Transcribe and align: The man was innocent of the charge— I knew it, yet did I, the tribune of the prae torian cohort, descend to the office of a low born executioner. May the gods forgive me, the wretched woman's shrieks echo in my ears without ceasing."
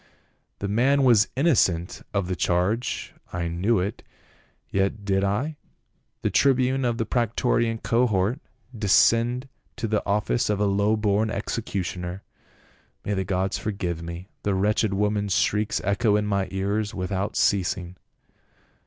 The 0.57 0.67
man 0.67 1.03
was 1.03 1.27
innocent 1.35 2.01
of 2.11 2.25
the 2.27 2.35
charge— 2.35 3.13
I 3.33 3.47
knew 3.47 3.77
it, 3.77 4.01
yet 4.71 5.05
did 5.05 5.23
I, 5.23 5.57
the 6.23 6.31
tribune 6.31 6.85
of 6.85 6.97
the 6.97 7.05
prae 7.05 7.27
torian 7.27 7.83
cohort, 7.83 8.39
descend 8.75 9.47
to 9.75 9.87
the 9.87 10.03
office 10.03 10.49
of 10.49 10.59
a 10.59 10.65
low 10.65 10.95
born 10.97 11.29
executioner. 11.29 12.23
May 13.05 13.13
the 13.13 13.23
gods 13.23 13.59
forgive 13.59 14.01
me, 14.01 14.27
the 14.41 14.55
wretched 14.55 14.91
woman's 14.95 15.35
shrieks 15.35 15.79
echo 15.83 16.15
in 16.15 16.25
my 16.25 16.47
ears 16.49 16.95
without 16.95 17.35
ceasing." 17.35 17.95